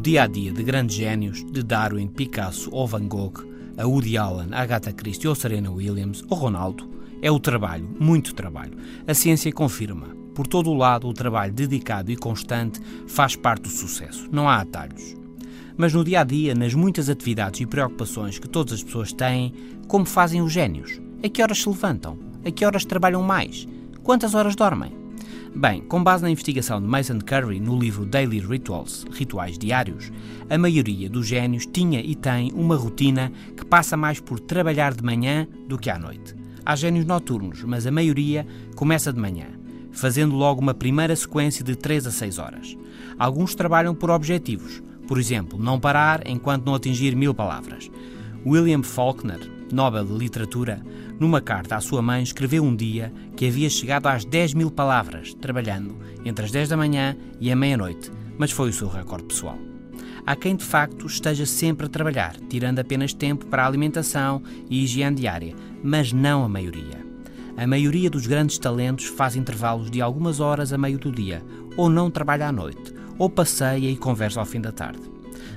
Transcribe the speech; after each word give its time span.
dia 0.00 0.22
a 0.22 0.26
dia 0.26 0.50
de 0.50 0.62
grandes 0.62 0.96
génios, 0.96 1.44
de 1.44 1.62
Darwin, 1.62 2.06
Picasso 2.06 2.70
ou 2.72 2.86
Van 2.86 3.06
Gogh, 3.06 3.44
a 3.76 3.86
Woody 3.86 4.16
Allen, 4.16 4.48
a 4.50 4.62
Agatha 4.62 4.94
Christie 4.94 5.28
ou 5.28 5.34
Serena 5.34 5.70
Williams 5.70 6.24
ou 6.30 6.38
Ronaldo, 6.38 6.88
é 7.20 7.30
o 7.30 7.38
trabalho, 7.38 7.86
muito 8.00 8.34
trabalho. 8.34 8.72
A 9.06 9.12
ciência 9.12 9.52
confirma. 9.52 10.06
Por 10.34 10.46
todo 10.46 10.70
o 10.70 10.74
lado, 10.74 11.06
o 11.06 11.12
trabalho 11.12 11.52
dedicado 11.52 12.10
e 12.10 12.16
constante 12.16 12.80
faz 13.06 13.36
parte 13.36 13.64
do 13.64 13.68
sucesso. 13.68 14.26
Não 14.32 14.48
há 14.48 14.56
atalhos. 14.56 15.14
Mas 15.76 15.92
no 15.92 16.02
dia 16.02 16.22
a 16.22 16.24
dia, 16.24 16.54
nas 16.54 16.72
muitas 16.72 17.10
atividades 17.10 17.60
e 17.60 17.66
preocupações 17.66 18.38
que 18.38 18.48
todas 18.48 18.72
as 18.72 18.82
pessoas 18.82 19.12
têm, 19.12 19.52
como 19.86 20.06
fazem 20.06 20.40
os 20.40 20.50
génios? 20.50 20.98
A 21.22 21.28
que 21.28 21.42
horas 21.42 21.60
se 21.60 21.68
levantam? 21.68 22.18
A 22.42 22.50
que 22.50 22.64
horas 22.64 22.86
trabalham 22.86 23.22
mais? 23.22 23.68
Quantas 24.02 24.34
horas 24.34 24.56
dormem? 24.56 25.01
Bem, 25.54 25.82
com 25.82 26.02
base 26.02 26.22
na 26.22 26.30
investigação 26.30 26.80
de 26.80 26.86
Mason 26.86 27.18
Curry 27.18 27.60
no 27.60 27.78
livro 27.78 28.06
Daily 28.06 28.38
Rituals, 28.38 29.04
Rituais 29.12 29.58
Diários, 29.58 30.10
a 30.48 30.56
maioria 30.56 31.10
dos 31.10 31.26
génios 31.26 31.66
tinha 31.66 32.00
e 32.00 32.14
tem 32.14 32.50
uma 32.54 32.74
rotina 32.74 33.30
que 33.54 33.62
passa 33.62 33.94
mais 33.94 34.18
por 34.18 34.40
trabalhar 34.40 34.94
de 34.94 35.04
manhã 35.04 35.46
do 35.68 35.76
que 35.76 35.90
à 35.90 35.98
noite. 35.98 36.34
Há 36.64 36.74
génios 36.74 37.04
noturnos, 37.04 37.62
mas 37.64 37.86
a 37.86 37.90
maioria 37.90 38.46
começa 38.74 39.12
de 39.12 39.20
manhã, 39.20 39.46
fazendo 39.92 40.34
logo 40.34 40.62
uma 40.62 40.72
primeira 40.72 41.14
sequência 41.14 41.62
de 41.62 41.76
3 41.76 42.06
a 42.06 42.10
6 42.10 42.38
horas. 42.38 42.76
Alguns 43.18 43.54
trabalham 43.54 43.94
por 43.94 44.10
objetivos, 44.10 44.82
por 45.06 45.18
exemplo, 45.18 45.58
não 45.62 45.78
parar 45.78 46.26
enquanto 46.26 46.64
não 46.64 46.74
atingir 46.74 47.14
mil 47.14 47.34
palavras. 47.34 47.90
William 48.46 48.82
Faulkner, 48.82 49.50
Nobel 49.70 50.06
de 50.06 50.14
Literatura, 50.14 50.82
numa 51.18 51.40
carta 51.40 51.76
à 51.76 51.80
sua 51.80 52.02
mãe, 52.02 52.22
escreveu 52.22 52.64
um 52.64 52.74
dia 52.74 53.12
que 53.36 53.46
havia 53.46 53.70
chegado 53.70 54.06
às 54.06 54.24
10 54.24 54.54
mil 54.54 54.70
palavras, 54.70 55.34
trabalhando 55.34 55.96
entre 56.24 56.44
as 56.44 56.50
10 56.50 56.70
da 56.70 56.76
manhã 56.76 57.16
e 57.40 57.50
a 57.50 57.56
meia-noite, 57.56 58.10
mas 58.38 58.50
foi 58.50 58.70
o 58.70 58.72
seu 58.72 58.88
recorde 58.88 59.24
pessoal. 59.24 59.58
Há 60.24 60.36
quem 60.36 60.54
de 60.54 60.64
facto 60.64 61.06
esteja 61.06 61.44
sempre 61.44 61.86
a 61.86 61.88
trabalhar, 61.88 62.36
tirando 62.48 62.78
apenas 62.78 63.12
tempo 63.12 63.46
para 63.46 63.64
a 63.64 63.66
alimentação 63.66 64.42
e 64.70 64.84
higiene 64.84 65.16
diária, 65.16 65.54
mas 65.82 66.12
não 66.12 66.44
a 66.44 66.48
maioria. 66.48 67.02
A 67.56 67.66
maioria 67.66 68.08
dos 68.08 68.26
grandes 68.26 68.58
talentos 68.58 69.06
faz 69.06 69.36
intervalos 69.36 69.90
de 69.90 70.00
algumas 70.00 70.40
horas 70.40 70.72
a 70.72 70.78
meio 70.78 70.98
do 70.98 71.10
dia, 71.10 71.42
ou 71.76 71.90
não 71.90 72.10
trabalha 72.10 72.48
à 72.48 72.52
noite, 72.52 72.94
ou 73.18 73.28
passeia 73.28 73.90
e 73.90 73.96
conversa 73.96 74.40
ao 74.40 74.46
fim 74.46 74.60
da 74.60 74.72
tarde. 74.72 75.02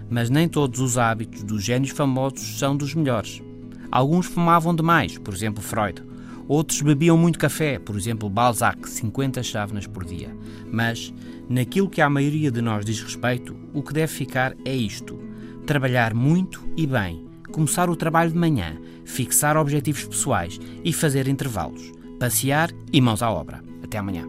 Mas 0.09 0.30
nem 0.30 0.47
todos 0.47 0.80
os 0.80 0.97
hábitos 0.97 1.44
dos 1.44 1.64
gênios 1.64 1.92
famosos 1.92 2.59
são 2.59 2.75
dos 2.75 2.94
melhores. 2.94 3.42
Alguns 3.91 4.25
fumavam 4.25 4.75
demais, 4.75 5.17
por 5.17 5.33
exemplo 5.33 5.64
Freud. 5.64 6.03
Outros 6.47 6.81
bebiam 6.81 7.17
muito 7.17 7.39
café, 7.39 7.80
por 7.80 7.95
exemplo 7.95 8.30
Balzac, 8.30 8.88
50 8.88 9.41
chávenas 9.41 9.88
por 9.88 10.05
dia. 10.05 10.36
Mas, 10.72 11.14
naquilo 11.50 11.89
que 11.89 12.02
a 12.02 12.09
maioria 12.09 12.52
de 12.52 12.61
nós 12.61 12.86
diz 12.86 13.02
respeito, 13.02 13.56
o 13.73 13.81
que 13.81 13.94
deve 13.94 14.11
ficar 14.11 14.53
é 14.63 14.75
isto: 14.75 15.19
trabalhar 15.66 16.13
muito 16.13 16.63
e 16.78 16.86
bem, 16.86 17.25
começar 17.52 17.89
o 17.89 17.95
trabalho 17.95 18.31
de 18.31 18.38
manhã, 18.38 18.78
fixar 19.03 19.58
objetivos 19.58 20.03
pessoais 20.06 20.59
e 20.83 20.94
fazer 20.94 21.28
intervalos, 21.28 21.91
passear 22.19 22.69
e 22.94 23.02
mãos 23.02 23.23
à 23.23 23.31
obra. 23.31 23.63
Até 23.83 23.97
amanhã. 23.97 24.25